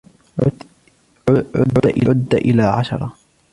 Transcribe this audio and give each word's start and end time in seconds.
عد 1.29 2.33
الي 2.33 2.63
عشرة. 2.63 3.15